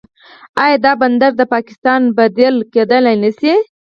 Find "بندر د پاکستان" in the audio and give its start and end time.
1.01-2.01